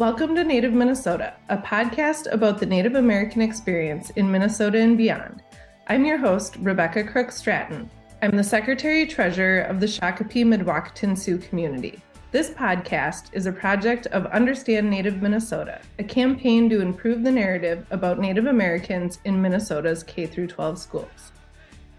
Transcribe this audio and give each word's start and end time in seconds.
Welcome 0.00 0.34
to 0.36 0.44
Native 0.44 0.72
Minnesota, 0.72 1.34
a 1.50 1.58
podcast 1.58 2.32
about 2.32 2.58
the 2.58 2.64
Native 2.64 2.94
American 2.94 3.42
experience 3.42 4.08
in 4.16 4.32
Minnesota 4.32 4.78
and 4.78 4.96
beyond. 4.96 5.42
I'm 5.88 6.06
your 6.06 6.16
host, 6.16 6.56
Rebecca 6.60 7.04
Crooks-Stratton. 7.04 7.90
I'm 8.22 8.30
the 8.30 8.42
Secretary 8.42 9.06
Treasurer 9.06 9.60
of 9.60 9.78
the 9.78 9.84
Shakopee 9.84 10.46
Mdewakanton 10.46 11.18
Sioux 11.18 11.36
community. 11.36 12.00
This 12.30 12.48
podcast 12.48 13.24
is 13.34 13.44
a 13.44 13.52
project 13.52 14.06
of 14.06 14.24
Understand 14.28 14.88
Native 14.88 15.20
Minnesota, 15.20 15.82
a 15.98 16.04
campaign 16.04 16.70
to 16.70 16.80
improve 16.80 17.22
the 17.22 17.30
narrative 17.30 17.86
about 17.90 18.18
Native 18.18 18.46
Americans 18.46 19.18
in 19.26 19.42
Minnesota's 19.42 20.02
K 20.02 20.26
12 20.26 20.78
schools. 20.78 21.32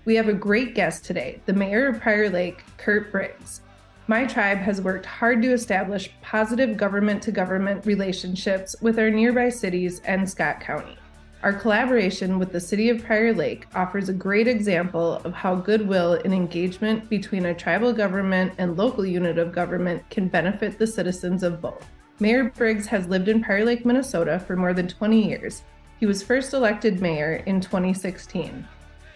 We 0.05 0.15
have 0.15 0.27
a 0.27 0.33
great 0.33 0.73
guest 0.73 1.05
today, 1.05 1.39
the 1.45 1.53
Mayor 1.53 1.89
of 1.89 2.01
Prior 2.01 2.31
Lake, 2.31 2.63
Kirt 2.77 3.11
Briggs. 3.11 3.61
My 4.07 4.25
tribe 4.25 4.57
has 4.57 4.81
worked 4.81 5.05
hard 5.05 5.41
to 5.43 5.53
establish 5.53 6.11
positive 6.21 6.75
government 6.75 7.21
to 7.23 7.31
government 7.31 7.85
relationships 7.85 8.75
with 8.81 8.97
our 8.97 9.09
nearby 9.09 9.49
cities 9.49 10.01
and 10.05 10.29
Scott 10.29 10.59
County. 10.59 10.97
Our 11.43 11.53
collaboration 11.53 12.37
with 12.37 12.51
the 12.51 12.59
City 12.59 12.89
of 12.89 13.03
Prior 13.03 13.33
Lake 13.33 13.67
offers 13.73 14.09
a 14.09 14.13
great 14.13 14.47
example 14.47 15.21
of 15.23 15.33
how 15.33 15.55
goodwill 15.55 16.13
and 16.25 16.33
engagement 16.33 17.09
between 17.09 17.45
a 17.45 17.53
tribal 17.53 17.93
government 17.93 18.53
and 18.57 18.77
local 18.77 19.05
unit 19.05 19.37
of 19.37 19.51
government 19.51 20.07
can 20.09 20.27
benefit 20.27 20.77
the 20.77 20.85
citizens 20.85 21.41
of 21.41 21.61
both. 21.61 21.87
Mayor 22.19 22.51
Briggs 22.55 22.85
has 22.87 23.07
lived 23.07 23.27
in 23.27 23.41
Prior 23.41 23.65
Lake, 23.65 23.85
Minnesota 23.85 24.39
for 24.39 24.55
more 24.55 24.73
than 24.73 24.87
20 24.87 25.27
years. 25.27 25.63
He 25.99 26.05
was 26.05 26.21
first 26.21 26.53
elected 26.53 27.01
mayor 27.01 27.43
in 27.47 27.61
2016. 27.61 28.67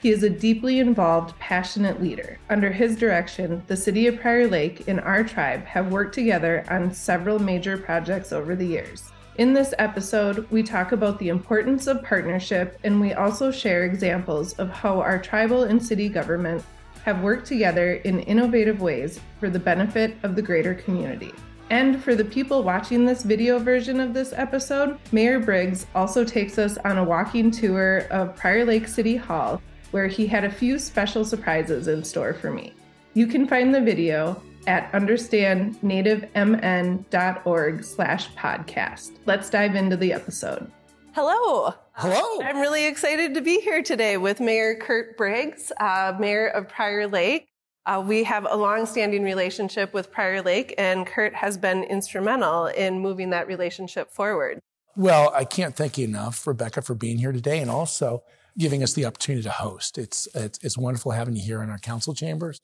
He 0.06 0.12
is 0.12 0.22
a 0.22 0.30
deeply 0.30 0.78
involved, 0.78 1.36
passionate 1.40 2.00
leader. 2.00 2.38
Under 2.52 2.72
his 2.72 2.96
direction, 2.96 3.64
the 3.66 3.76
City 3.76 4.06
of 4.06 4.20
Prior 4.20 4.48
Lake 4.48 4.88
and 4.88 5.00
our 5.00 5.24
tribe 5.24 5.66
have 5.66 5.92
worked 5.92 6.14
together 6.14 6.64
on 6.70 6.94
several 6.94 7.40
major 7.40 7.76
projects 7.76 8.32
over 8.32 8.56
the 8.56 8.68
years. 8.68 9.12
In 9.40 9.52
this 9.52 9.74
episode, 9.80 10.48
we 10.52 10.62
talk 10.62 10.92
about 10.92 11.18
the 11.18 11.30
importance 11.30 11.88
of 11.88 12.04
partnership 12.04 12.78
and 12.84 13.02
we 13.02 13.14
also 13.14 13.50
share 13.50 13.84
examples 13.84 14.54
of 14.60 14.70
how 14.70 15.02
our 15.02 15.18
tribal 15.18 15.64
and 15.64 15.84
city 15.84 16.08
government 16.08 16.64
have 17.04 17.24
worked 17.24 17.48
together 17.48 17.94
in 18.04 18.20
innovative 18.20 18.82
ways 18.82 19.20
for 19.40 19.50
the 19.50 19.58
benefit 19.58 20.18
of 20.22 20.36
the 20.36 20.42
greater 20.44 20.76
community. 20.76 21.34
And 21.72 22.04
for 22.04 22.14
the 22.14 22.26
people 22.26 22.62
watching 22.62 23.06
this 23.06 23.24
video 23.24 23.58
version 23.58 24.00
of 24.00 24.14
this 24.14 24.34
episode, 24.34 25.00
Mayor 25.12 25.40
Briggs 25.40 25.88
also 25.96 26.24
takes 26.24 26.60
us 26.60 26.78
on 26.86 27.00
a 27.00 27.04
walking 27.04 27.50
tour 27.50 28.06
of 28.12 28.36
Prior 28.36 28.64
Lake 28.64 28.88
City 28.88 29.16
Hall, 29.16 29.60
where 29.96 30.08
he 30.08 30.28
had 30.28 30.44
a 30.44 30.52
few 30.52 30.78
special 30.78 31.24
surprises 31.24 31.88
in 31.88 32.04
store 32.04 32.34
for 32.34 32.52
me. 32.52 32.74
You 33.14 33.28
can 33.28 33.48
find 33.48 33.74
the 33.74 33.80
video 33.80 34.44
at 34.68 34.92
understandnativemn.org 34.92 37.84
slash 37.86 38.30
podcast. 38.34 39.12
Let's 39.26 39.50
dive 39.50 39.76
into 39.76 39.96
the 39.96 40.12
episode. 40.12 40.70
Hello. 41.14 41.74
Hello. 41.94 42.42
I'm 42.42 42.60
really 42.60 42.88
excited 42.88 43.34
to 43.36 43.42
be 43.42 43.62
here 43.62 43.82
today 43.82 44.18
with 44.18 44.42
Mayor 44.42 44.76
Kirt 44.76 45.16
Briggs, 45.16 45.72
uh, 45.80 46.14
Mayor 46.20 46.50
of 46.50 46.68
Prior 46.68 47.08
Lake. 47.08 47.48
Uh, 47.86 48.04
we 48.06 48.26
have 48.26 48.46
a 48.50 48.58
long-standing 48.58 49.24
relationship 49.24 49.94
with 49.94 50.12
Prior 50.12 50.42
Lake, 50.42 50.76
and 50.78 51.08
Kirt 51.08 51.34
has 51.36 51.58
been 51.58 51.84
instrumental 51.84 52.66
in 52.66 53.00
moving 53.00 53.30
that 53.30 53.48
relationship 53.48 54.12
forward. 54.12 54.60
Well, 54.98 55.32
I 55.34 55.46
can't 55.46 55.74
thank 55.74 55.98
you 55.98 56.04
enough, 56.04 56.46
Rebecca, 56.46 56.82
for 56.82 56.96
being 56.96 57.18
here 57.18 57.32
today 57.32 57.62
and 57.62 57.72
also 57.72 58.24
giving 58.58 58.84
us 58.84 58.94
the 58.94 59.06
opportunity 59.06 59.44
to 59.44 59.50
host. 59.50 59.98
It's, 59.98 60.28
it's, 60.34 60.60
it's 60.64 60.78
wonderful 60.78 61.12
having 61.12 61.36
you 61.36 61.44
here 61.44 61.62
in 61.62 61.70
our 61.70 61.80
council 61.80 62.14
chambers 62.14 62.62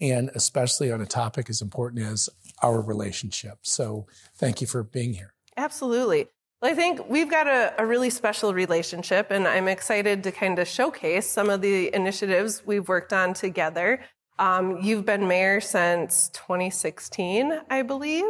and 0.00 0.30
especially 0.34 0.90
on 0.92 1.00
a 1.00 1.06
topic 1.06 1.48
as 1.48 1.62
important 1.62 2.04
as 2.04 2.28
our 2.62 2.80
relationship. 2.80 3.58
So 3.62 4.06
thank 4.36 4.60
you 4.60 4.66
for 4.66 4.82
being 4.82 5.14
here. 5.14 5.34
Absolutely. 5.56 6.26
Well, 6.60 6.72
I 6.72 6.74
think 6.74 7.08
we've 7.08 7.30
got 7.30 7.46
a, 7.46 7.74
a, 7.78 7.86
really 7.86 8.10
special 8.10 8.54
relationship, 8.54 9.30
and 9.30 9.46
I'm 9.46 9.68
excited 9.68 10.24
to 10.24 10.32
kind 10.32 10.58
of 10.58 10.66
showcase 10.66 11.26
some 11.26 11.50
of 11.50 11.60
the 11.60 11.94
initiatives 11.94 12.62
we've 12.64 12.88
worked 12.88 13.12
on 13.12 13.34
together. 13.34 14.00
Um, 14.38 14.78
you've 14.82 15.04
been 15.04 15.28
mayor 15.28 15.60
since 15.60 16.30
2016, 16.30 17.60
I 17.70 17.82
believe. 17.82 18.24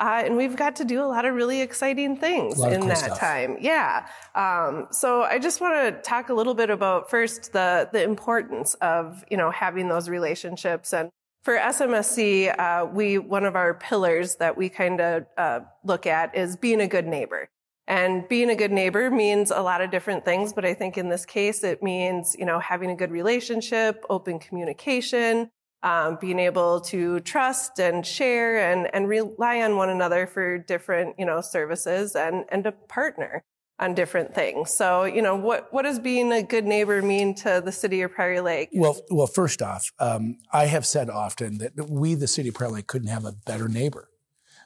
Uh, 0.00 0.22
and 0.24 0.36
we've 0.36 0.56
got 0.56 0.76
to 0.76 0.84
do 0.84 1.02
a 1.02 1.04
lot 1.04 1.26
of 1.26 1.34
really 1.34 1.60
exciting 1.60 2.16
things 2.16 2.58
in 2.64 2.80
cool 2.80 2.88
that 2.88 2.96
stuff. 2.96 3.20
time. 3.20 3.58
Yeah. 3.60 4.06
Um, 4.34 4.88
so 4.90 5.22
I 5.22 5.38
just 5.38 5.60
want 5.60 5.74
to 5.74 6.02
talk 6.02 6.30
a 6.30 6.34
little 6.34 6.54
bit 6.54 6.70
about 6.70 7.10
first 7.10 7.52
the 7.52 7.88
the 7.92 8.02
importance 8.02 8.74
of 8.74 9.22
you 9.30 9.36
know 9.36 9.50
having 9.50 9.88
those 9.88 10.08
relationships 10.08 10.92
and. 10.92 11.10
For 11.42 11.56
SMSC, 11.56 12.54
uh, 12.58 12.84
we 12.84 13.16
one 13.16 13.46
of 13.46 13.56
our 13.56 13.72
pillars 13.72 14.34
that 14.36 14.58
we 14.58 14.68
kind 14.68 15.00
of 15.00 15.24
uh, 15.38 15.60
look 15.82 16.06
at 16.06 16.36
is 16.36 16.54
being 16.54 16.82
a 16.82 16.86
good 16.86 17.06
neighbor. 17.06 17.48
And 17.86 18.28
being 18.28 18.50
a 18.50 18.54
good 18.54 18.70
neighbor 18.70 19.10
means 19.10 19.50
a 19.50 19.62
lot 19.62 19.80
of 19.80 19.90
different 19.90 20.24
things, 20.24 20.52
but 20.52 20.66
I 20.66 20.74
think 20.74 20.98
in 20.98 21.08
this 21.08 21.24
case, 21.24 21.64
it 21.64 21.82
means, 21.82 22.36
you 22.38 22.44
know, 22.44 22.60
having 22.60 22.90
a 22.90 22.94
good 22.94 23.10
relationship, 23.10 24.04
open 24.10 24.38
communication, 24.38 25.50
um, 25.82 26.18
being 26.20 26.38
able 26.38 26.80
to 26.80 27.20
trust 27.20 27.78
and 27.78 28.04
share 28.04 28.58
and, 28.70 28.92
and 28.94 29.08
rely 29.08 29.62
on 29.62 29.76
one 29.76 29.88
another 29.88 30.26
for 30.26 30.58
different, 30.58 31.16
you 31.18 31.24
know, 31.24 31.40
services 31.40 32.14
and, 32.14 32.44
and 32.50 32.64
to 32.64 32.72
partner 32.72 33.42
on 33.78 33.94
different 33.94 34.34
things. 34.34 34.72
So, 34.72 35.04
you 35.04 35.22
know, 35.22 35.34
what, 35.34 35.72
what 35.72 35.82
does 35.82 35.98
being 35.98 36.32
a 36.32 36.42
good 36.42 36.66
neighbor 36.66 37.00
mean 37.00 37.34
to 37.36 37.62
the 37.64 37.72
city 37.72 38.02
of 38.02 38.12
Prior 38.12 38.42
Lake? 38.42 38.68
Well, 38.72 39.00
well, 39.10 39.26
first 39.26 39.62
off, 39.62 39.90
um, 39.98 40.36
I 40.52 40.66
have 40.66 40.84
said 40.84 41.08
often 41.08 41.58
that 41.58 41.88
we, 41.88 42.14
the 42.14 42.28
city 42.28 42.50
of 42.50 42.56
Prior 42.56 42.70
Lake, 42.70 42.86
couldn't 42.86 43.08
have 43.08 43.24
a 43.24 43.32
better 43.32 43.68
neighbor 43.68 44.10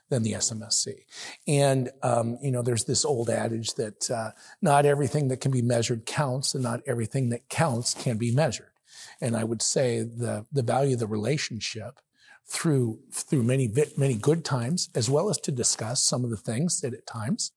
than 0.09 0.25
the 0.25 0.33
SMSC. 0.33 1.05
And, 1.47 1.91
um, 2.03 2.39
you 2.43 2.51
know, 2.51 2.63
there's 2.63 2.85
this 2.85 3.05
old 3.05 3.31
adage 3.31 3.75
that 3.75 4.11
uh, 4.11 4.33
not 4.61 4.85
everything 4.85 5.29
that 5.29 5.41
can 5.41 5.53
be 5.53 5.63
measured 5.63 6.07
counts 6.07 6.55
and 6.55 6.63
not 6.63 6.81
everything 6.87 7.31
that 7.31 7.49
counts 7.49 7.95
can 7.95 8.19
be 8.19 8.33
measured. 8.33 8.74
And 9.21 9.37
I 9.37 9.45
would 9.45 9.63
say 9.63 10.03
the, 10.03 10.47
the 10.53 10.63
value 10.63 10.95
of 10.95 11.01
the 11.01 11.07
relationship 11.07 12.01
through, 12.47 13.01
through 13.11 13.43
many, 13.43 13.73
many 13.97 14.15
good 14.15 14.45
times, 14.45 14.91
as 14.95 15.09
well 15.09 15.31
as 15.31 15.39
to 15.39 15.53
discuss 15.53 16.05
some 16.05 16.25
of 16.25 16.31
the 16.31 16.37
things 16.37 16.81
that 16.81 16.95
at 16.95 17.07
times 17.07 17.53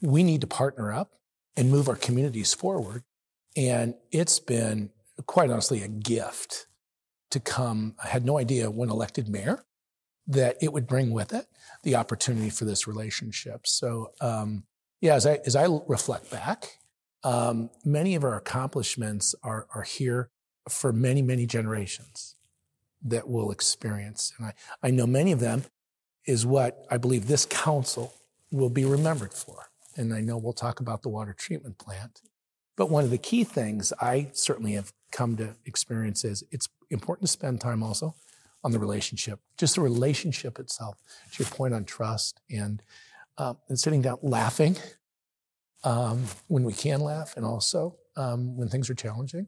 we 0.00 0.22
need 0.22 0.42
to 0.42 0.46
partner 0.46 0.92
up 0.92 1.14
and 1.56 1.70
move 1.70 1.88
our 1.88 1.96
communities 1.96 2.52
forward. 2.52 3.02
And 3.56 3.94
it's 4.12 4.38
been 4.38 4.90
quite 5.26 5.50
honestly 5.50 5.82
a 5.82 5.88
gift 5.88 6.66
to 7.30 7.40
come. 7.40 7.94
I 8.02 8.08
had 8.08 8.24
no 8.24 8.38
idea 8.38 8.70
when 8.70 8.90
elected 8.90 9.28
mayor 9.28 9.64
that 10.26 10.56
it 10.60 10.72
would 10.72 10.86
bring 10.86 11.12
with 11.12 11.32
it 11.32 11.46
the 11.82 11.96
opportunity 11.96 12.50
for 12.50 12.64
this 12.64 12.86
relationship. 12.86 13.66
So, 13.66 14.10
um, 14.20 14.64
yeah, 15.00 15.14
as 15.14 15.26
I, 15.26 15.40
as 15.46 15.56
I 15.56 15.66
reflect 15.86 16.30
back, 16.30 16.78
um, 17.22 17.70
many 17.84 18.14
of 18.14 18.24
our 18.24 18.36
accomplishments 18.36 19.34
are, 19.42 19.66
are 19.74 19.82
here 19.82 20.30
for 20.68 20.92
many, 20.92 21.22
many 21.22 21.46
generations 21.46 22.34
that 23.02 23.28
will 23.28 23.50
experience. 23.50 24.32
And 24.38 24.48
I, 24.48 24.52
I 24.82 24.90
know 24.90 25.06
many 25.06 25.32
of 25.32 25.40
them 25.40 25.64
is 26.26 26.44
what 26.44 26.86
I 26.90 26.96
believe 26.96 27.28
this 27.28 27.46
council 27.46 28.12
will 28.50 28.70
be 28.70 28.84
remembered 28.84 29.32
for. 29.32 29.68
And 29.96 30.12
I 30.12 30.20
know 30.20 30.36
we'll 30.36 30.52
talk 30.52 30.80
about 30.80 31.02
the 31.02 31.08
water 31.08 31.32
treatment 31.32 31.78
plant. 31.78 32.20
But 32.76 32.90
one 32.90 33.04
of 33.04 33.10
the 33.10 33.18
key 33.18 33.44
things 33.44 33.92
I 34.00 34.28
certainly 34.32 34.72
have 34.72 34.92
come 35.10 35.36
to 35.36 35.54
experience 35.64 36.24
is 36.24 36.44
it's 36.50 36.68
important 36.90 37.26
to 37.28 37.32
spend 37.32 37.60
time 37.60 37.82
also 37.82 38.14
on 38.62 38.72
the 38.72 38.78
relationship, 38.78 39.40
just 39.56 39.76
the 39.76 39.80
relationship 39.80 40.58
itself, 40.58 41.00
to 41.32 41.42
your 41.42 41.50
point 41.50 41.72
on 41.72 41.84
trust 41.84 42.40
and, 42.50 42.82
um, 43.38 43.56
and 43.68 43.78
sitting 43.78 44.02
down 44.02 44.18
laughing 44.22 44.76
um, 45.84 46.24
when 46.48 46.64
we 46.64 46.72
can 46.72 47.00
laugh 47.00 47.36
and 47.36 47.46
also 47.46 47.96
um, 48.16 48.56
when 48.56 48.68
things 48.68 48.90
are 48.90 48.94
challenging 48.94 49.46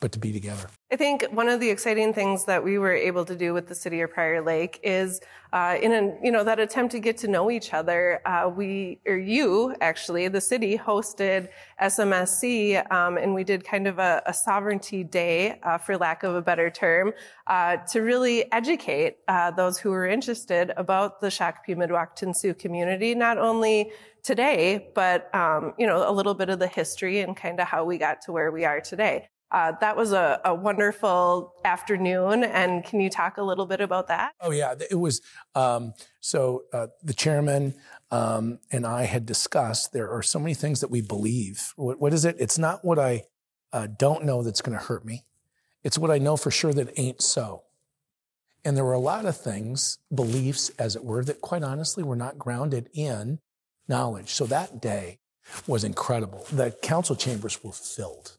but 0.00 0.12
to 0.12 0.18
be 0.18 0.32
together. 0.32 0.68
I 0.90 0.96
think 0.96 1.26
one 1.30 1.48
of 1.48 1.60
the 1.60 1.68
exciting 1.68 2.14
things 2.14 2.46
that 2.46 2.64
we 2.64 2.78
were 2.78 2.94
able 2.94 3.24
to 3.26 3.36
do 3.36 3.52
with 3.52 3.68
the 3.68 3.74
city 3.74 4.00
of 4.00 4.10
Prior 4.10 4.40
Lake 4.40 4.80
is, 4.82 5.20
uh, 5.52 5.76
in 5.82 5.92
a, 5.92 6.14
you 6.24 6.32
know, 6.32 6.44
that 6.44 6.58
attempt 6.58 6.92
to 6.92 6.98
get 6.98 7.18
to 7.18 7.28
know 7.28 7.50
each 7.50 7.74
other. 7.74 8.20
Uh, 8.24 8.48
we, 8.48 9.00
or 9.06 9.18
you, 9.18 9.74
actually, 9.80 10.28
the 10.28 10.40
city 10.40 10.78
hosted 10.78 11.48
SMSC, 11.82 12.90
um, 12.90 13.18
and 13.18 13.34
we 13.34 13.44
did 13.44 13.64
kind 13.64 13.86
of 13.86 13.98
a, 13.98 14.22
a 14.24 14.32
sovereignty 14.32 15.04
day, 15.04 15.58
uh, 15.62 15.76
for 15.76 15.98
lack 15.98 16.22
of 16.22 16.34
a 16.34 16.40
better 16.40 16.70
term, 16.70 17.12
uh, 17.48 17.76
to 17.88 18.00
really 18.00 18.50
educate 18.52 19.18
uh, 19.28 19.50
those 19.50 19.78
who 19.78 19.90
were 19.90 20.06
interested 20.06 20.72
about 20.76 21.20
the 21.20 21.28
Shakopee 21.28 21.76
Mdewakanton 21.76 22.34
Sioux 22.34 22.54
community, 22.54 23.14
not 23.14 23.36
only 23.36 23.92
today, 24.22 24.88
but 24.94 25.34
um, 25.34 25.74
you 25.78 25.86
know, 25.86 26.08
a 26.08 26.12
little 26.12 26.34
bit 26.34 26.48
of 26.48 26.58
the 26.58 26.66
history 26.66 27.20
and 27.20 27.36
kind 27.36 27.60
of 27.60 27.66
how 27.66 27.84
we 27.84 27.98
got 27.98 28.22
to 28.22 28.32
where 28.32 28.50
we 28.50 28.64
are 28.64 28.80
today. 28.80 29.28
Uh, 29.50 29.72
that 29.80 29.96
was 29.96 30.12
a, 30.12 30.40
a, 30.44 30.54
wonderful 30.54 31.54
afternoon. 31.64 32.44
And 32.44 32.84
can 32.84 33.00
you 33.00 33.08
talk 33.08 33.38
a 33.38 33.42
little 33.42 33.64
bit 33.64 33.80
about 33.80 34.08
that? 34.08 34.32
Oh, 34.42 34.50
yeah. 34.50 34.74
It 34.90 34.96
was 34.96 35.22
um, 35.54 35.94
so 36.20 36.64
uh, 36.72 36.88
the 37.02 37.14
chairman 37.14 37.74
um, 38.10 38.58
and 38.70 38.86
I 38.86 39.04
had 39.04 39.26
discussed 39.26 39.92
there 39.92 40.10
are 40.10 40.22
so 40.22 40.38
many 40.38 40.54
things 40.54 40.80
that 40.80 40.90
we 40.90 41.00
believe. 41.00 41.72
what, 41.76 42.00
what 42.00 42.12
is 42.14 42.24
it? 42.24 42.36
It's 42.38 42.58
not 42.58 42.84
what 42.84 42.98
I 42.98 43.24
uh, 43.72 43.86
don't 43.86 44.24
know 44.24 44.42
that's 44.42 44.62
going 44.62 44.78
to 44.78 44.84
hurt 44.84 45.04
me, 45.04 45.24
it's 45.84 45.98
what 45.98 46.10
I 46.10 46.18
know 46.18 46.36
for 46.36 46.50
sure 46.50 46.72
that 46.72 46.98
ain't 46.98 47.22
so. 47.22 47.64
And 48.64 48.76
there 48.76 48.84
were 48.84 48.92
a 48.92 48.98
lot 48.98 49.24
of 49.24 49.36
things, 49.36 49.98
beliefs, 50.12 50.70
as 50.78 50.96
it 50.96 51.04
were, 51.04 51.22
that 51.24 51.40
quite 51.40 51.62
honestly 51.62 52.02
were 52.02 52.16
not 52.16 52.38
grounded 52.38 52.88
in 52.92 53.38
knowledge. 53.86 54.30
So 54.30 54.46
that 54.46 54.82
day 54.82 55.20
was 55.66 55.84
incredible. 55.84 56.44
The 56.50 56.72
council 56.82 57.14
chambers 57.14 57.62
were 57.62 57.72
filled, 57.72 58.37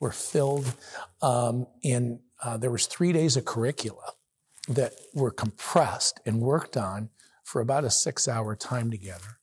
were 0.00 0.12
filled, 0.12 0.74
um, 1.22 1.66
and 1.84 2.20
uh, 2.42 2.56
there 2.56 2.70
was 2.70 2.86
three 2.86 3.12
days 3.12 3.36
of 3.36 3.44
curricula 3.44 4.14
that 4.68 4.92
were 5.14 5.30
compressed 5.30 6.20
and 6.24 6.40
worked 6.40 6.76
on 6.76 7.10
for 7.44 7.60
about 7.60 7.84
a 7.84 7.90
six-hour 7.90 8.56
time 8.56 8.90
together. 8.90 9.38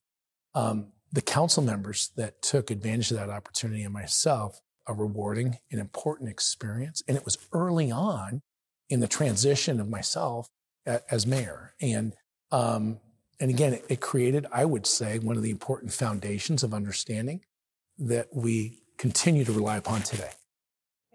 Um, 0.56 0.88
the 1.12 1.21
council 1.21 1.63
members 1.63 2.12
that 2.18 2.42
took 2.42 2.71
advantage 2.71 3.12
of 3.12 3.18
that 3.18 3.30
opportunity 3.30 3.83
and 3.83 3.94
myself 3.94 4.62
a 4.88 4.94
rewarding 4.94 5.59
and 5.71 5.80
important 5.80 6.30
experience. 6.30 7.04
And 7.07 7.18
it 7.18 7.25
was 7.25 7.38
early 7.51 7.92
on 7.92 8.42
in 8.89 9.01
the 9.01 9.07
transition 9.07 9.80
of 9.80 9.89
myself 9.89 10.50
as 10.86 11.27
mayor. 11.27 11.74
And, 11.81 12.13
um, 12.51 13.00
and 13.39 13.51
again, 13.51 13.74
it, 13.74 13.86
it 13.89 14.00
created, 14.00 14.48
I 14.51 14.65
would 14.65 14.88
say, 14.88 15.19
one 15.19 15.36
of 15.36 15.44
the 15.44 15.51
important 15.51 15.92
foundations 15.92 16.63
of 16.63 16.74
understanding 16.74 17.42
that 18.00 18.27
we 18.33 18.83
continue 18.98 19.44
to 19.44 19.51
rely 19.51 19.77
upon 19.77 20.01
today. 20.01 20.31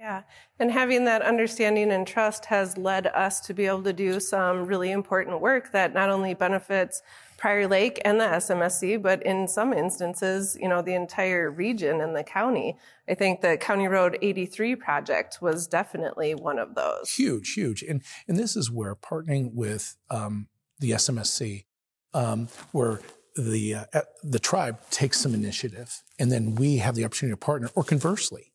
Yeah. 0.03 0.23
And 0.59 0.73
having 0.73 1.05
that 1.05 1.23
understanding 1.23 1.93
and 1.93 2.05
trust 2.05 2.47
has 2.47 2.77
led 2.77 3.07
us 3.07 3.39
to 3.43 3.55
be 3.55 3.67
able 3.67 3.85
to 3.85 3.93
do 3.93 4.19
some 4.19 4.67
really 4.67 4.91
important 4.91 5.41
work 5.41 5.71
that 5.71 5.95
not 5.95 6.11
only 6.11 6.35
benefits 6.35 7.03
Prior 7.39 7.69
Lake 7.69 8.03
and 8.05 8.19
the 8.19 8.25
SMSC, 8.25 9.01
but 9.01 9.23
in 9.23 9.47
some 9.47 9.73
instances, 9.73 10.59
you 10.61 10.69
know, 10.69 10.83
the 10.83 10.95
entire 10.95 11.53
region 11.53 12.01
and 12.01 12.17
the 12.17 12.25
county. 12.25 12.79
I 13.09 13.15
think 13.15 13.43
the 13.43 13.57
County 13.57 13.87
Road 13.87 14.19
83 14.21 14.75
project 14.75 15.39
was 15.41 15.69
definitely 15.69 16.35
one 16.35 16.59
of 16.59 16.75
those. 16.75 17.13
Huge, 17.13 17.53
huge. 17.53 17.85
And, 17.85 18.03
and 18.27 18.37
this 18.37 18.57
is 18.57 18.73
where 18.73 18.97
partnering 18.97 19.55
with 19.55 19.97
um, 20.11 20.49
the 20.81 20.91
SMSC, 20.91 21.67
um, 22.13 22.49
where 22.73 22.99
the, 23.37 23.77
uh, 23.95 24.01
the 24.25 24.41
tribe 24.41 24.81
takes 24.91 25.21
some 25.21 25.33
initiative 25.33 26.03
and 26.19 26.33
then 26.33 26.57
we 26.57 26.79
have 26.79 26.97
the 26.97 27.05
opportunity 27.05 27.35
to 27.35 27.37
partner, 27.37 27.71
or 27.77 27.85
conversely, 27.85 28.52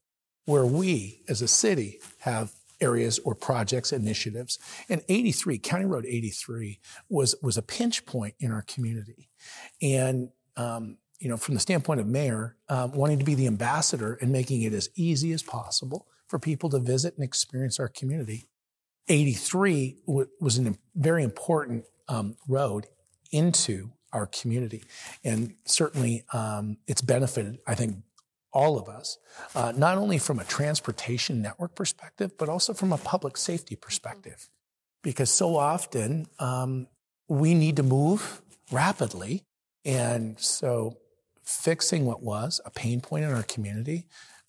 where 0.47 0.65
we 0.65 1.21
as 1.27 1.41
a 1.41 1.47
city 1.47 1.99
have 2.19 2.53
areas 2.79 3.19
or 3.19 3.35
projects, 3.35 3.91
initiatives. 3.91 4.59
And 4.87 5.01
83, 5.09 5.57
County 5.59 5.85
Road 5.85 6.05
83 6.05 6.79
was, 7.09 7.35
was 7.43 7.57
a 7.57 7.61
pinch 7.61 8.05
point 8.05 8.33
in 8.39 8.51
our 8.51 8.61
community. 8.61 9.29
And, 9.81 10.29
um, 10.55 10.97
you 11.19 11.27
know, 11.27 11.35
from 11.35 11.55
the 11.55 11.59
standpoint 11.59 11.99
of 11.99 12.07
mayor, 12.07 12.55
um, 12.69 12.93
wanting 12.93 13.19
to 13.19 13.25
be 13.25 13.35
the 13.35 13.47
ambassador 13.47 14.17
and 14.21 14.31
making 14.31 14.61
it 14.61 14.73
as 14.73 14.89
easy 14.95 15.33
as 15.33 15.43
possible 15.43 16.07
for 16.27 16.39
people 16.39 16.69
to 16.69 16.79
visit 16.79 17.15
and 17.15 17.25
experience 17.25 17.79
our 17.79 17.89
community. 17.89 18.47
83 19.09 19.97
w- 20.05 20.29
was 20.39 20.57
a 20.59 20.75
very 20.95 21.23
important 21.23 21.83
um, 22.07 22.37
road 22.47 22.87
into 23.31 23.91
our 24.13 24.27
community. 24.27 24.83
And 25.23 25.55
certainly 25.65 26.23
um, 26.31 26.77
it's 26.87 27.01
benefited, 27.01 27.59
I 27.67 27.75
think, 27.75 27.97
all 28.57 28.79
of 28.79 28.87
us, 28.99 29.19
uh, 29.53 29.71
not 29.85 29.95
only 30.03 30.17
from 30.17 30.39
a 30.39 30.43
transportation 30.43 31.35
network 31.47 31.75
perspective, 31.75 32.29
but 32.39 32.49
also 32.49 32.73
from 32.73 32.91
a 32.91 32.97
public 32.97 33.37
safety 33.37 33.75
perspective. 33.75 34.49
Because 35.03 35.29
so 35.29 35.55
often 35.73 36.25
um, 36.39 36.87
we 37.41 37.53
need 37.53 37.75
to 37.75 37.83
move 37.83 38.41
rapidly. 38.71 39.43
And 39.85 40.39
so 40.39 40.97
fixing 41.43 42.05
what 42.05 42.23
was 42.23 42.59
a 42.65 42.71
pain 42.71 42.99
point 42.99 43.25
in 43.25 43.31
our 43.31 43.43
community 43.43 44.07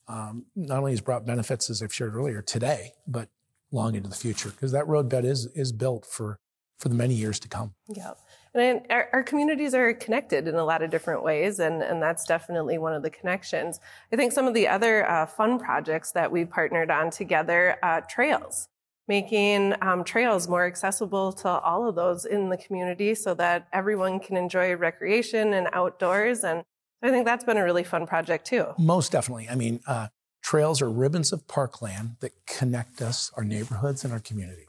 um, 0.09 0.47
not 0.57 0.79
only 0.79 0.93
has 0.93 1.03
brought 1.03 1.27
benefits, 1.27 1.69
as 1.69 1.83
I've 1.83 1.93
shared 1.93 2.15
earlier, 2.15 2.41
today, 2.41 2.93
but 3.07 3.29
long 3.71 3.95
into 3.95 4.09
the 4.09 4.17
future, 4.17 4.49
because 4.49 4.73
that 4.73 4.89
roadbed 4.89 5.27
is, 5.27 5.47
is 5.55 5.71
built 5.71 6.07
for, 6.07 6.39
for 6.79 6.89
the 6.89 6.95
many 6.95 7.15
years 7.15 7.39
to 7.41 7.49
come. 7.49 7.75
Yeah. 7.95 8.13
And 8.55 8.83
our, 8.91 9.09
our, 9.13 9.23
communities 9.23 9.75
are 9.75 9.93
connected 9.93 10.49
in 10.49 10.55
a 10.55 10.65
lot 10.65 10.83
of 10.83 10.91
different 10.91 11.23
ways, 11.23 11.59
and, 11.59 11.83
and 11.83 12.03
that's 12.03 12.25
definitely 12.25 12.79
one 12.79 12.95
of 12.95 13.03
the 13.03 13.11
connections. 13.11 13.81
I 14.13 14.17
think 14.17 14.33
some 14.33 14.47
of 14.47 14.55
the 14.55 14.69
other 14.69 15.09
uh, 15.09 15.27
fun 15.27 15.59
projects 15.59 16.13
that 16.13 16.33
we've 16.33 16.49
partnered 16.49 16.91
on 16.91 17.11
together, 17.11 17.77
uh, 17.83 18.01
trails, 18.09 18.69
making 19.07 19.75
um, 19.83 20.05
trails 20.05 20.49
more 20.49 20.67
accessible 20.67 21.33
to 21.33 21.49
all 21.49 21.89
of 21.89 21.95
those 21.95 22.25
in 22.25 22.49
the 22.49 22.57
community 22.57 23.15
so 23.15 23.35
that 23.35 23.69
everyone 23.73 24.21
can 24.21 24.37
enjoy 24.37 24.75
recreation 24.77 25.53
and 25.53 25.69
outdoors. 25.73 26.45
And 26.45 26.63
I 27.03 27.11
think 27.11 27.25
that's 27.25 27.45
been 27.45 27.57
a 27.57 27.65
really 27.65 27.85
fun 27.85 28.07
project 28.07 28.47
too. 28.47 28.67
Most 28.79 29.13
definitely. 29.13 29.49
I 29.49 29.55
mean, 29.55 29.81
uh, 29.87 30.09
trails 30.43 30.81
are 30.83 30.91
ribbons 30.91 31.33
of 31.33 31.47
parkland 31.47 32.17
that 32.21 32.33
connect 32.47 33.03
us, 33.03 33.31
our 33.37 33.45
neighborhoods, 33.45 34.05
and 34.05 34.13
our 34.13 34.21
community. 34.21 34.67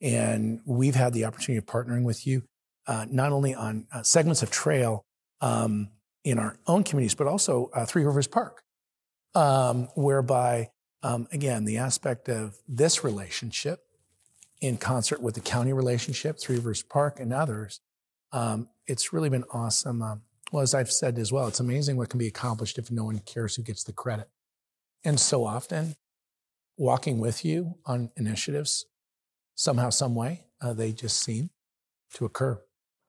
And 0.00 0.60
we've 0.64 0.96
had 0.96 1.12
the 1.12 1.24
opportunity 1.24 1.58
of 1.58 1.66
partnering 1.66 2.02
with 2.02 2.26
you 2.26 2.42
uh, 2.86 3.06
not 3.10 3.32
only 3.32 3.54
on 3.54 3.86
uh, 3.92 4.02
segments 4.02 4.42
of 4.42 4.50
trail 4.50 5.04
um, 5.40 5.88
in 6.24 6.38
our 6.38 6.56
own 6.66 6.84
communities, 6.84 7.14
but 7.14 7.26
also 7.26 7.70
uh, 7.74 7.84
Three 7.84 8.04
Rivers 8.04 8.26
Park, 8.26 8.62
um, 9.34 9.88
whereby, 9.94 10.70
um, 11.02 11.26
again, 11.32 11.64
the 11.64 11.78
aspect 11.78 12.28
of 12.28 12.56
this 12.68 13.04
relationship 13.04 13.80
in 14.60 14.76
concert 14.76 15.20
with 15.20 15.34
the 15.34 15.40
county 15.40 15.72
relationship, 15.72 16.38
Three 16.38 16.56
Rivers 16.56 16.82
Park, 16.82 17.18
and 17.18 17.32
others, 17.32 17.80
um, 18.32 18.68
it's 18.86 19.12
really 19.12 19.28
been 19.28 19.44
awesome. 19.52 20.02
Um, 20.02 20.22
well, 20.52 20.62
as 20.62 20.74
I've 20.74 20.92
said 20.92 21.18
as 21.18 21.32
well, 21.32 21.48
it's 21.48 21.60
amazing 21.60 21.96
what 21.96 22.10
can 22.10 22.18
be 22.18 22.26
accomplished 22.26 22.78
if 22.78 22.90
no 22.90 23.04
one 23.04 23.18
cares 23.20 23.56
who 23.56 23.62
gets 23.62 23.84
the 23.84 23.92
credit. 23.92 24.28
And 25.04 25.18
so 25.18 25.44
often, 25.44 25.96
walking 26.76 27.18
with 27.18 27.44
you 27.44 27.74
on 27.86 28.10
initiatives, 28.16 28.86
somehow, 29.54 29.90
some 29.90 30.14
way, 30.14 30.44
uh, 30.60 30.72
they 30.72 30.92
just 30.92 31.20
seem 31.22 31.50
to 32.14 32.24
occur. 32.24 32.60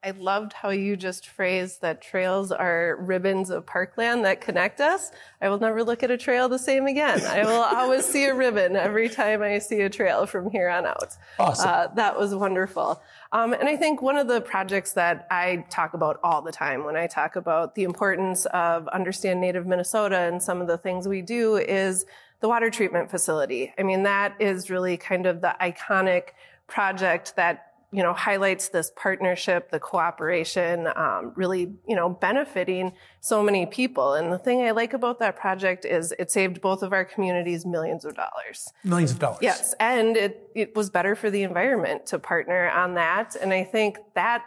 I 0.06 0.12
loved 0.12 0.52
how 0.52 0.70
you 0.70 0.98
just 0.98 1.30
phrased 1.30 1.82
that 1.82 2.02
trails 2.02 2.52
are 2.52 2.98
ribbons 3.00 3.50
of 3.50 3.66
parkland 3.66 4.26
that 4.26 4.42
connect 4.42 4.82
us. 4.82 5.12
I 5.42 5.48
will 5.48 5.60
never 5.60 5.82
look 5.82 6.04
at 6.04 6.12
a 6.12 6.18
trail 6.18 6.50
the 6.50 6.60
same 6.60 6.88
again. 6.88 7.22
I 7.22 7.44
will 7.46 7.62
always 7.78 8.06
see 8.06 8.26
a 8.26 8.36
ribbon 8.36 8.76
every 8.76 9.08
time 9.08 9.42
I 9.42 9.60
see 9.60 9.80
a 9.80 9.90
trail 9.90 10.26
from 10.26 10.50
here 10.50 10.68
on 10.68 10.86
out. 10.86 11.16
Awesome. 11.40 11.70
Uh, 11.70 11.88
that 11.96 12.20
was 12.20 12.36
wonderful. 12.36 13.02
Um, 13.32 13.54
and 13.54 13.70
I 13.70 13.78
think 13.78 14.02
one 14.02 14.18
of 14.18 14.28
the 14.28 14.42
projects 14.42 14.92
that 14.94 15.26
I 15.32 15.66
talk 15.70 15.94
about 15.94 16.20
all 16.22 16.42
the 16.42 16.52
time 16.52 16.84
when 16.84 16.98
I 16.98 17.08
talk 17.08 17.38
about 17.38 17.76
the 17.76 17.84
importance 17.84 18.46
of 18.48 18.90
understand 18.90 19.40
native 19.40 19.66
Minnesota 19.66 20.18
and 20.18 20.44
some 20.44 20.60
of 20.60 20.68
the 20.68 20.78
things 20.78 21.08
we 21.08 21.22
do 21.22 21.56
is 21.56 22.06
the 22.42 22.50
water 22.50 22.70
treatment 22.70 23.10
facility. 23.10 23.74
I 23.80 23.84
mean, 23.84 24.04
that 24.04 24.36
is 24.42 24.70
really 24.70 24.98
kind 24.98 25.26
of 25.26 25.40
the 25.40 25.56
iconic 25.62 26.32
project 26.68 27.38
that 27.38 27.73
you 27.94 28.02
know, 28.02 28.14
highlights 28.14 28.70
this 28.70 28.92
partnership, 28.96 29.70
the 29.70 29.80
cooperation, 29.80 30.88
um, 30.96 31.32
really, 31.36 31.72
you 31.88 31.96
know, 31.96 32.10
benefiting 32.10 32.92
so 33.22 33.44
many 33.44 33.68
people. 33.68 34.16
And 34.16 34.34
the 34.34 34.40
thing 34.40 34.64
I 34.64 34.72
like 34.72 34.94
about 34.94 35.20
that 35.20 35.36
project 35.36 35.86
is 35.86 36.14
it 36.18 36.32
saved 36.32 36.60
both 36.60 36.82
of 36.82 36.92
our 36.92 37.06
communities 37.06 37.66
millions 37.66 38.04
of 38.04 38.16
dollars. 38.16 38.68
Millions 38.84 39.12
of 39.12 39.20
dollars. 39.20 39.40
Yes. 39.42 39.76
And 39.80 40.18
it, 40.18 40.50
it 40.56 40.76
was 40.76 40.90
better 40.90 41.16
for 41.16 41.30
the 41.30 41.44
environment 41.44 42.08
to 42.08 42.18
partner 42.18 42.70
on 42.72 42.96
that. 42.96 43.36
And 43.40 43.54
I 43.54 43.64
think 43.64 44.00
that 44.16 44.44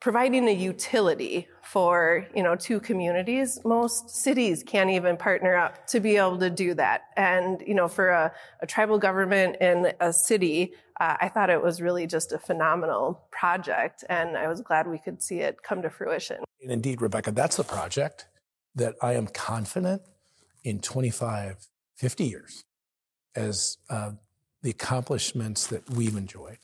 providing 0.00 0.48
a 0.48 0.52
utility 0.52 1.46
for 1.62 2.26
you 2.34 2.42
know 2.42 2.56
two 2.56 2.80
communities 2.80 3.60
most 3.64 4.08
cities 4.08 4.62
can't 4.62 4.90
even 4.90 5.16
partner 5.16 5.54
up 5.54 5.86
to 5.86 6.00
be 6.00 6.16
able 6.16 6.38
to 6.38 6.48
do 6.48 6.72
that 6.72 7.02
and 7.16 7.62
you 7.66 7.74
know 7.74 7.86
for 7.86 8.08
a, 8.08 8.32
a 8.60 8.66
tribal 8.66 8.98
government 8.98 9.56
in 9.60 9.92
a 10.00 10.12
city 10.12 10.72
uh, 11.00 11.16
I 11.18 11.28
thought 11.30 11.48
it 11.48 11.62
was 11.62 11.80
really 11.80 12.06
just 12.06 12.30
a 12.30 12.38
phenomenal 12.38 13.26
project, 13.30 14.04
and 14.10 14.36
I 14.36 14.48
was 14.48 14.60
glad 14.60 14.86
we 14.86 14.98
could 14.98 15.22
see 15.22 15.40
it 15.40 15.62
come 15.62 15.80
to 15.82 15.90
fruition. 15.90 16.44
And 16.62 16.70
indeed, 16.70 17.00
Rebecca, 17.00 17.32
that's 17.32 17.56
the 17.56 17.64
project 17.64 18.26
that 18.74 18.94
I 19.02 19.14
am 19.14 19.26
confident 19.26 20.02
in 20.62 20.80
25, 20.80 21.66
50 21.96 22.24
years 22.24 22.64
as 23.34 23.78
uh, 23.88 24.12
the 24.62 24.70
accomplishments 24.70 25.66
that 25.68 25.88
we've 25.88 26.16
enjoyed. 26.16 26.58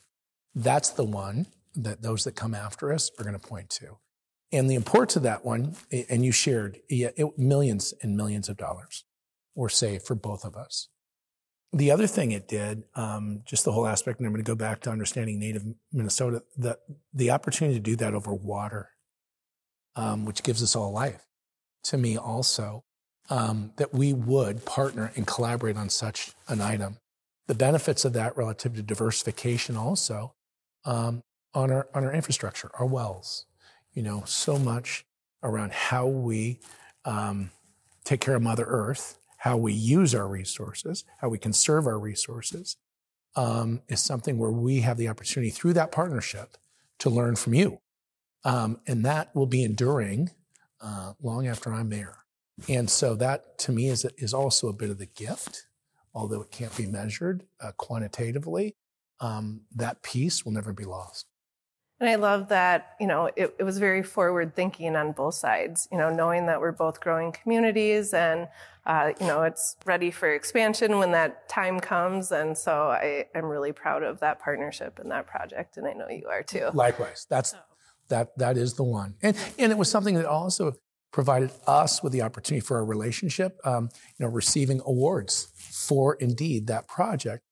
That's 0.55 0.91
the 0.91 1.05
one 1.05 1.47
that 1.75 2.03
those 2.03 2.25
that 2.25 2.37
come 2.37 2.55
after 2.55 2.93
us 2.93 3.11
are 3.19 3.25
going 3.25 3.39
to 3.39 3.49
point 3.49 3.71
to. 3.71 3.97
And 4.53 4.71
the 4.71 4.75
importance 4.75 5.17
of 5.17 5.23
that 5.23 5.45
one, 5.45 5.77
and 6.11 6.25
you 6.25 6.33
shared, 6.33 6.81
yeah, 6.89 7.09
it, 7.17 7.39
millions 7.39 7.95
and 8.03 8.17
millions 8.17 8.49
of 8.49 8.57
dollars 8.57 9.05
were 9.55 9.69
saved 9.69 10.07
for 10.07 10.15
both 10.15 10.45
of 10.45 10.57
us. 10.57 10.89
The 11.77 11.91
other 11.91 12.07
thing 12.07 12.33
it 12.33 12.49
did, 12.49 12.85
um, 12.95 13.43
just 13.45 13.67
the 13.67 13.73
whole 13.73 13.87
aspect, 13.87 14.19
and 14.19 14.27
I'm 14.27 14.33
going 14.33 14.43
to 14.43 14.51
go 14.51 14.55
back 14.55 14.81
to 14.83 14.91
understanding 14.91 15.39
native 15.39 15.63
Minnesota, 15.93 16.43
the, 16.57 16.79
the 17.13 17.31
opportunity 17.31 17.77
to 17.77 17.83
do 17.83 17.97
that 17.97 18.15
over 18.15 18.33
water, 18.33 18.93
um, 19.95 20.25
which 20.25 20.43
gives 20.43 20.63
us 20.63 20.75
all 20.75 20.91
life. 20.91 21.27
To 21.85 21.99
me, 21.99 22.17
also, 22.17 22.85
um, 23.29 23.73
that 23.77 23.93
we 23.93 24.15
would 24.15 24.65
partner 24.65 25.13
and 25.17 25.27
collaborate 25.27 25.77
on 25.77 25.91
such 25.91 26.33
an 26.49 26.63
item. 26.63 26.97
The 27.47 27.55
benefits 27.55 28.07
of 28.07 28.15
that 28.15 28.39
relative 28.39 28.75
to 28.77 28.83
diversification 28.83 29.77
also 29.77 30.33
um, 30.87 31.25
on, 31.53 31.71
our, 31.71 31.89
on 31.93 32.05
our 32.05 32.13
infrastructure, 32.13 32.71
our 32.79 32.87
wells. 32.87 33.45
You 33.93 34.03
know, 34.03 34.23
so 34.25 34.59
much 34.59 35.05
around 35.43 35.73
how 35.73 36.07
we 36.07 36.59
um, 37.05 37.51
take 38.03 38.23
care 38.23 38.35
of 38.35 38.43
Mother 38.43 38.65
Earth 38.65 39.19
how 39.39 39.57
we 39.57 39.73
use 39.73 40.15
our 40.15 40.29
resources, 40.29 41.05
how 41.19 41.29
we 41.29 41.39
conserve 41.39 41.87
our 41.87 41.99
resources, 41.99 42.77
um, 43.37 43.83
is 43.89 44.01
something 44.01 44.39
where 44.39 44.51
we 44.51 44.81
have 44.81 44.97
the 44.97 45.09
opportunity 45.09 45.51
through 45.51 45.75
that 45.75 45.93
partnership 45.93 46.57
to 46.99 47.11
learn 47.11 47.37
from 47.37 47.55
you. 47.55 47.81
Um, 48.45 48.81
and 48.87 49.05
that 49.05 49.35
will 49.35 49.47
be 49.47 49.65
enduring 49.65 50.31
uh, 50.81 51.13
long 51.21 51.47
after 51.47 51.73
I'm 51.73 51.91
there. 51.91 52.19
And 52.69 52.89
so 52.89 53.15
that 53.17 53.59
to 53.59 53.73
me 53.73 53.89
is, 53.89 54.07
is 54.17 54.33
also 54.33 54.69
a 54.69 54.73
bit 54.73 54.91
of 54.91 54.99
the 54.99 55.07
gift, 55.07 55.67
although 56.15 56.41
it 56.41 56.51
can't 56.51 56.75
be 56.77 56.87
measured 56.87 57.45
uh, 57.61 57.73
quantitatively. 57.77 58.77
Um, 59.21 59.63
that 59.75 60.03
piece 60.03 60.45
will 60.45 60.53
never 60.53 60.73
be 60.73 60.85
lost. 60.85 61.27
And 61.99 62.11
I 62.11 62.17
love 62.17 62.49
that, 62.49 62.95
you 63.01 63.07
know, 63.07 63.31
it, 63.37 63.55
it, 63.59 63.63
was 63.63 63.79
very 63.79 64.03
forward 64.03 64.55
thinking 64.55 64.97
on 64.97 65.13
both 65.13 65.35
sides, 65.35 65.89
you 65.91 65.97
know, 65.97 66.11
knowing 66.11 66.45
that 66.47 66.61
we're 66.61 66.73
both 66.73 67.01
growing 67.01 67.33
communities 67.33 68.13
and, 68.13 68.49
uh, 68.85 69.13
you 69.19 69.27
know, 69.27 69.45
it's 69.45 69.77
ready 69.87 70.11
for 70.11 70.31
expansion 70.31 70.99
when 70.99 71.13
that 71.13 71.49
time 71.49 71.81
comes. 71.81 72.33
And 72.33 72.57
so 72.57 72.89
I 72.91 73.25
am 73.35 73.47
really 73.47 73.73
proud 73.73 74.03
of 74.03 74.21
that 74.21 74.41
partnership 74.41 74.99
and 74.99 75.11
that 75.11 75.27
project. 75.27 75.79
And 75.79 75.87
I 75.87 75.95
know 75.95 76.09
you 76.11 76.29
are 76.29 76.43
too. 76.43 76.69
Likewise. 76.75 77.27
That's, 77.31 77.55
that, 78.09 78.37
that 78.37 78.59
is 78.59 78.75
the 78.75 78.85
one. 78.85 79.15
And, 79.23 79.35
and 79.59 79.73
it 79.73 79.79
was 79.79 79.91
something 79.91 80.17
that 80.17 80.27
also 80.27 80.75
provided 81.13 81.51
us 81.67 82.03
with 82.03 82.13
the 82.13 82.21
opportunity 82.21 82.61
for 82.61 82.79
a 82.79 82.85
relationship, 82.85 83.59
um, 83.65 83.89
you 84.19 84.27
know, 84.27 84.31
receiving 84.31 84.83
awards 84.85 85.49
for 85.57 86.15
indeed 86.17 86.67
that 86.67 86.87
project. 86.89 87.43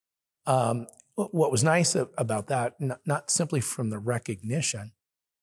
Um, 0.45 0.87
what 1.17 1.53
was 1.53 1.63
nice 1.63 1.95
about 1.95 2.49
that, 2.49 2.75
not 3.07 3.31
simply 3.31 3.61
from 3.61 3.91
the 3.91 3.99
recognition, 3.99 4.93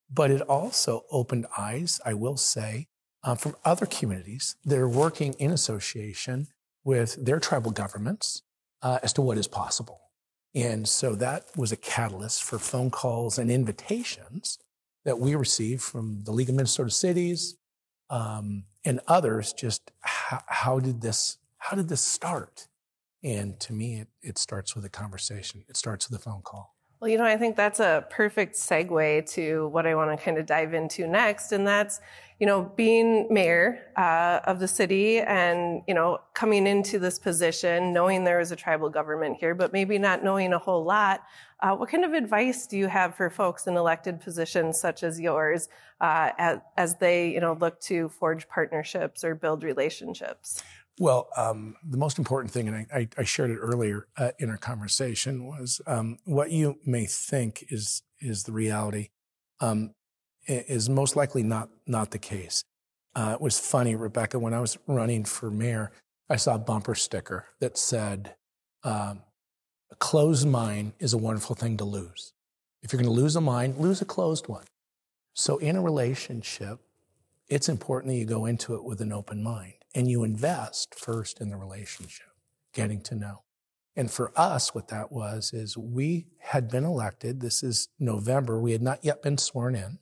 but 0.10 0.30
it 0.30 0.42
also 0.42 1.06
opened 1.12 1.46
eyes, 1.58 2.02
I 2.06 2.14
will 2.14 2.38
say, 2.38 2.88
uh, 3.24 3.36
from 3.36 3.56
other 3.64 3.86
communities 3.86 4.56
that 4.66 4.78
are 4.78 4.90
working 4.90 5.34
in 5.34 5.52
association 5.52 6.48
with 6.84 7.24
their 7.24 7.40
tribal 7.40 7.72
governments 7.72 8.42
uh, 8.82 9.00
as 9.04 9.14
to 9.14 9.22
what 9.22 9.38
is 9.38 9.48
possible. 9.48 10.02
And 10.54 10.88
so 10.88 11.16
that 11.16 11.46
was 11.56 11.72
a 11.72 11.78
catalyst 11.78 12.44
for 12.44 12.60
phone 12.60 12.92
calls 12.92 13.38
and 13.38 13.50
invitations 13.50 14.58
that 15.06 15.20
we 15.20 15.36
received 15.36 15.82
from 15.82 16.24
the 16.24 16.32
League 16.32 16.50
of 16.50 16.56
Minnesota 16.56 16.90
Cities 16.90 17.56
um, 18.10 18.66
and 18.84 19.00
others. 19.08 19.54
Just 19.54 19.92
how, 20.02 20.42
how 20.48 20.80
did 20.80 21.02
this 21.02 21.38
how 21.58 21.78
did 21.78 21.88
this 21.88 22.02
start? 22.02 22.68
And 23.24 23.60
to 23.62 23.74
me, 23.74 24.02
it, 24.02 24.08
it 24.22 24.38
starts 24.38 24.76
with 24.76 24.86
a 24.86 24.90
conversation. 24.90 25.64
It 25.70 25.78
starts 25.78 26.10
with 26.10 26.20
a 26.20 26.24
phone 26.24 26.42
call. 26.44 26.76
Well, 27.00 27.10
you 27.10 27.18
know, 27.18 27.26
I 27.26 27.36
think 27.36 27.56
that's 27.56 27.80
a 27.80 28.06
perfect 28.12 28.54
segue 28.54 29.28
to 29.34 29.68
what 29.70 29.88
I 29.88 29.96
want 29.96 30.16
to 30.16 30.24
kind 30.24 30.38
of 30.38 30.46
dive 30.46 30.76
into 30.76 31.08
next. 31.08 31.52
And 31.52 31.66
that's, 31.66 32.00
you 32.40 32.46
know, 32.46 32.72
being 32.76 33.26
mayor 33.32 33.92
uh, 33.98 34.42
of 34.44 34.60
the 34.60 34.68
city 34.68 35.20
and, 35.20 35.82
you 35.88 35.96
know, 35.96 36.20
coming 36.36 36.68
into 36.68 37.00
this 37.00 37.18
position, 37.18 37.92
knowing 37.92 38.24
there 38.24 38.40
is 38.40 38.52
a 38.52 38.56
tribal 38.56 38.90
government 38.90 39.38
here, 39.40 39.56
but 39.56 39.74
maybe 39.74 39.98
not 39.98 40.24
knowing 40.24 40.54
a 40.54 40.60
whole 40.60 40.84
lot. 40.84 41.24
Uh, 41.60 41.76
what 41.76 41.90
kind 41.90 42.06
of 42.06 42.14
advice 42.14 42.68
do 42.68 42.78
you 42.78 42.88
have 42.88 43.16
for 43.16 43.32
folks 43.32 43.66
in 43.66 43.78
elected 43.78 44.20
positions 44.20 44.80
such 44.80 45.02
as 45.02 45.20
yours 45.20 45.70
uh, 46.02 46.30
as, 46.38 46.60
as 46.78 46.98
they, 46.98 47.32
you 47.32 47.40
know, 47.40 47.54
look 47.60 47.80
to 47.80 48.10
forge 48.10 48.48
partnerships 48.48 49.24
or 49.24 49.34
build 49.34 49.64
relationships? 49.64 50.62
Well, 51.02 51.30
um, 51.36 51.78
the 51.84 51.98
most 51.98 52.20
important 52.20 52.54
thing, 52.54 52.68
and 52.68 52.86
I, 52.94 53.08
I 53.18 53.24
shared 53.24 53.50
it 53.50 53.58
earlier 53.58 54.06
uh, 54.18 54.34
in 54.38 54.52
our 54.52 54.58
conversation, 54.58 55.48
was 55.48 55.82
um, 55.88 56.20
what 56.26 56.52
you 56.52 56.78
may 56.86 57.08
think 57.08 57.66
is 57.72 58.04
is 58.20 58.44
the 58.44 58.52
reality 58.52 59.10
um, 59.62 59.96
is 60.46 60.92
most 60.92 61.16
likely 61.16 61.42
not 61.42 61.70
not 61.88 62.12
the 62.12 62.20
case. 62.20 62.64
Uh, 63.16 63.32
it 63.34 63.42
was 63.42 63.58
funny, 63.58 63.96
Rebecca, 63.96 64.38
when 64.38 64.54
I 64.54 64.60
was 64.60 64.78
running 64.86 65.26
for 65.26 65.50
mayor, 65.50 65.92
I 66.30 66.36
saw 66.36 66.54
a 66.54 66.60
bumper 66.60 66.94
sticker 66.94 67.48
that 67.62 67.80
said, 67.80 68.36
um, 68.84 69.24
"A 69.90 69.96
closed 69.96 70.48
mind 70.48 70.94
is 71.00 71.14
a 71.14 71.18
wonderful 71.18 71.56
thing 71.56 71.78
to 71.78 71.84
lose. 71.84 72.32
If 72.84 72.94
you're 72.94 73.02
going 73.02 73.12
to 73.12 73.22
lose 73.22 73.36
a 73.36 73.42
mind, 73.42 73.80
lose 73.80 74.04
a 74.04 74.06
closed 74.06 74.48
one." 74.48 74.66
So, 75.34 75.58
in 75.58 75.76
a 75.76 75.82
relationship, 75.82 76.80
it's 77.48 77.70
important 77.70 78.14
that 78.14 78.20
you 78.20 78.26
go 78.26 78.46
into 78.46 78.76
it 78.76 78.84
with 78.84 79.02
an 79.02 79.12
open 79.12 79.42
mind 79.42 79.81
and 79.94 80.10
you 80.10 80.24
invest 80.24 80.96
first 80.96 81.42
in 81.42 81.50
the 81.50 81.58
relationship, 81.58 82.28
getting 82.74 83.02
to 83.02 83.16
know. 83.16 83.44
And 83.96 84.10
for 84.10 84.32
us, 84.38 84.74
what 84.74 84.88
that 84.88 85.12
was 85.12 85.52
is 85.54 85.78
we 85.78 86.28
had 86.40 86.70
been 86.70 86.86
elected. 86.86 87.42
This 87.42 87.62
is 87.62 87.90
November. 88.00 88.60
We 88.60 88.72
had 88.72 88.82
not 88.82 89.04
yet 89.04 89.22
been 89.22 89.38
sworn 89.38 89.76
in. 89.76 90.00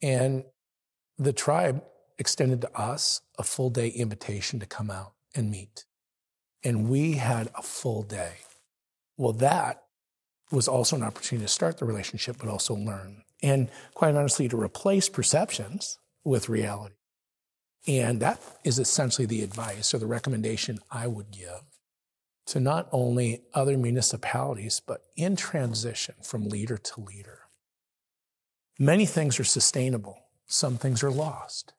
And 0.00 0.44
the 1.18 1.32
tribe 1.32 1.82
extended 2.18 2.60
to 2.60 2.78
us 2.78 3.20
a 3.38 3.42
full 3.42 3.70
day 3.70 3.88
invitation 3.88 4.60
to 4.60 4.66
come 4.66 4.90
out 4.90 5.14
and 5.34 5.50
meet. 5.50 5.84
And 6.62 6.88
we 6.88 7.14
had 7.14 7.50
a 7.56 7.62
full 7.62 8.02
day. 8.04 8.34
Well, 9.16 9.32
that 9.34 9.82
was 10.52 10.68
also 10.68 10.96
an 10.96 11.02
opportunity 11.02 11.44
to 11.44 11.52
start 11.52 11.78
the 11.78 11.84
relationship, 11.84 12.36
but 12.38 12.48
also 12.48 12.74
learn. 12.74 13.24
And 13.42 13.68
quite 13.94 14.14
honestly, 14.14 14.48
to 14.48 14.60
replace 14.60 15.08
perceptions 15.08 15.98
with 16.24 16.48
reality. 16.48 16.94
And 17.86 18.20
that 18.20 18.40
is 18.64 18.78
essentially 18.78 19.26
the 19.26 19.42
advice 19.42 19.92
or 19.92 19.98
the 19.98 20.06
recommendation 20.06 20.78
I 20.90 21.06
would 21.06 21.30
give 21.30 21.62
to 22.46 22.60
not 22.60 22.88
only 22.92 23.42
other 23.54 23.76
municipalities, 23.76 24.80
but 24.84 25.02
in 25.16 25.36
transition 25.36 26.14
from 26.22 26.48
leader 26.48 26.76
to 26.76 27.00
leader. 27.00 27.40
Many 28.78 29.06
things 29.06 29.38
are 29.38 29.44
sustainable, 29.44 30.18
some 30.46 30.76
things 30.76 31.02
are 31.02 31.10
lost. 31.10 31.72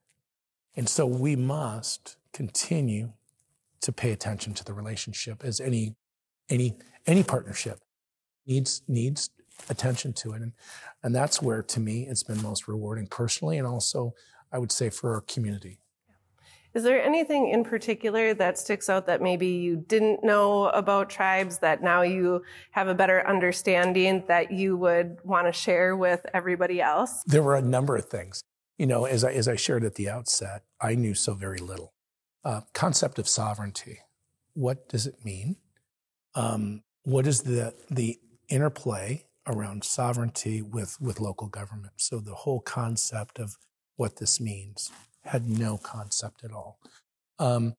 And 0.75 0.89
so 0.89 1.05
we 1.05 1.36
must 1.36 2.17
continue 2.33 3.13
to 3.81 3.91
pay 3.91 4.12
attention 4.12 4.53
to 4.55 4.63
the 4.63 4.74
relationship 4.74 5.43
as 5.43 5.60
any, 5.60 5.95
any, 6.50 6.77
any 7.05 7.24
partnership 7.24 7.79
needs, 8.48 8.81
needs 8.88 9.29
attention 9.69 10.13
to 10.13 10.33
it. 10.33 10.41
And, 10.41 10.53
and 11.03 11.13
that's 11.13 11.41
where, 11.41 11.62
to 11.62 11.79
me, 11.79 12.07
it's 12.07 12.24
been 12.24 12.41
most 12.41 12.67
rewarding 12.67 13.07
personally 13.07 13.57
and 13.57 13.67
also, 13.67 14.13
I 14.51 14.57
would 14.57 14.72
say, 14.72 14.89
for 14.89 15.13
our 15.13 15.22
community. 15.22 15.79
Is 16.74 16.82
there 16.82 17.03
anything 17.03 17.50
in 17.50 17.63
particular 17.63 18.34
that 18.34 18.58
sticks 18.58 18.89
out 18.89 19.06
that 19.06 19.22
maybe 19.22 19.48
you 19.48 19.75
didn't 19.75 20.24
know 20.24 20.70
about 20.70 21.08
tribes 21.08 21.60
that 21.60 21.84
now 21.84 22.01
you 22.01 22.42
have 22.72 22.88
a 22.88 22.96
better 22.96 23.25
understanding 23.27 24.24
that 24.27 24.51
you 24.51 24.75
would 24.77 25.18
want 25.24 25.46
to 25.46 25.53
share 25.53 25.96
with 25.96 26.25
everybody 26.34 26.82
else? 26.82 27.24
There 27.27 27.44
were 27.44 27.56
a 27.56 27.62
number 27.62 27.96
of 27.96 28.06
things. 28.06 28.42
You 28.80 28.88
know, 28.88 29.06
as 29.06 29.24
I, 29.24 29.34
as 29.34 29.48
I 29.48 29.56
shared 29.56 29.84
at 29.84 29.96
the 29.96 30.10
outset, 30.10 30.63
I 30.82 30.96
knew 30.96 31.13
so 31.13 31.36
very 31.36 31.60
little. 31.60 31.94
Uh, 32.44 32.62
concept 32.74 33.20
of 33.20 33.27
sovereignty. 33.27 34.00
What 34.56 34.89
does 34.89 35.06
it 35.06 35.24
mean? 35.24 35.58
Um, 36.34 36.82
what 37.03 37.27
is 37.27 37.42
the, 37.42 37.75
the 37.92 38.20
interplay 38.50 39.25
around 39.46 39.84
sovereignty 39.84 40.63
with, 40.63 41.00
with 41.00 41.20
local 41.20 41.48
government? 41.48 41.94
So 41.98 42.20
the 42.20 42.34
whole 42.34 42.62
concept 42.62 43.38
of 43.38 43.58
what 43.96 44.18
this 44.18 44.42
means 44.42 44.92
had 45.25 45.50
no 45.50 45.77
concept 45.77 46.44
at 46.44 46.51
all. 46.51 46.80
Um, 47.39 47.75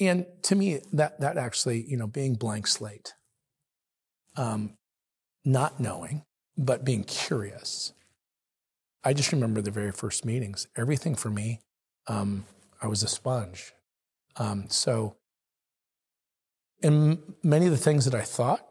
and 0.00 0.26
to 0.42 0.54
me, 0.54 0.80
that 0.92 1.20
that 1.20 1.36
actually, 1.36 1.82
you 1.82 1.96
know, 1.96 2.06
being 2.06 2.34
blank 2.34 2.66
slate, 2.66 3.14
um, 4.36 4.76
not 5.44 5.80
knowing, 5.80 6.24
but 6.56 6.84
being 6.84 7.04
curious. 7.04 7.92
I 9.04 9.12
just 9.12 9.32
remember 9.32 9.60
the 9.60 9.70
very 9.70 9.92
first 9.92 10.24
meetings. 10.24 10.66
Everything 10.76 11.14
for 11.14 11.30
me, 11.30 11.60
um, 12.06 12.46
I 12.80 12.86
was 12.86 13.02
a 13.02 13.08
sponge. 13.08 13.72
Um, 14.36 14.66
so, 14.68 15.16
and 16.82 17.18
many 17.42 17.66
of 17.66 17.72
the 17.72 17.78
things 17.78 18.04
that 18.04 18.14
I 18.14 18.22
thought 18.22 18.66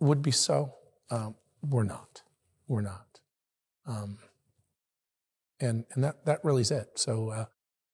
would 0.00 0.22
be 0.22 0.30
so 0.30 0.74
um, 1.10 1.34
were 1.62 1.84
not. 1.84 2.22
Were 2.68 2.82
not. 2.82 3.20
Um, 3.86 4.18
and 5.60 5.84
and 5.92 6.04
that 6.04 6.24
that 6.26 6.44
really 6.44 6.62
is 6.62 6.70
it. 6.70 6.90
So 6.96 7.30
uh, 7.30 7.44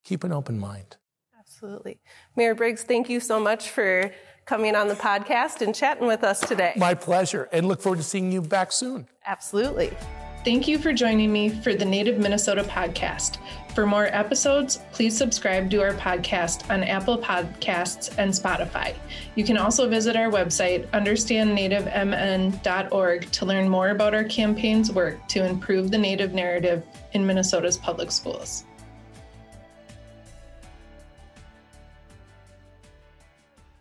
keep 0.03 0.23
an 0.23 0.31
open 0.31 0.59
mind. 0.59 0.97
Absolutely. 1.39 1.99
Mayor 2.35 2.55
Briggs, 2.55 2.83
thank 2.83 3.09
you 3.09 3.19
so 3.19 3.39
much 3.39 3.69
for 3.69 4.11
coming 4.45 4.75
on 4.75 4.87
the 4.87 4.95
podcast 4.95 5.61
and 5.61 5.73
chatting 5.73 6.07
with 6.07 6.23
us 6.23 6.41
today. 6.41 6.73
My 6.75 6.93
pleasure, 6.93 7.47
and 7.51 7.67
look 7.67 7.81
forward 7.81 7.97
to 7.97 8.03
seeing 8.03 8.31
you 8.31 8.41
back 8.41 8.71
soon. 8.71 9.07
Absolutely. 9.25 9.95
Thank 10.43 10.67
you 10.67 10.77
for 10.77 10.91
joining 10.91 11.31
me 11.31 11.47
for 11.47 11.73
the 11.73 11.85
Native 11.85 12.17
Minnesota 12.17 12.63
podcast. 12.63 13.37
For 13.73 13.85
more 13.85 14.07
episodes, 14.07 14.81
please 14.91 15.17
subscribe 15.17 15.71
to 15.71 15.81
our 15.81 15.93
podcast 15.93 16.69
on 16.69 16.83
Apple 16.83 17.17
Podcasts 17.17 18.13
and 18.17 18.33
Spotify. 18.33 18.93
You 19.35 19.45
can 19.45 19.57
also 19.57 19.87
visit 19.87 20.17
our 20.17 20.29
website, 20.29 20.85
understandnativemn.org, 20.87 23.31
to 23.31 23.45
learn 23.45 23.69
more 23.69 23.91
about 23.91 24.13
our 24.13 24.25
campaign's 24.25 24.91
work 24.91 25.25
to 25.29 25.45
improve 25.45 25.91
the 25.91 25.97
Native 25.97 26.33
narrative 26.33 26.83
in 27.13 27.25
Minnesota's 27.25 27.77
public 27.77 28.11
schools. 28.11 28.65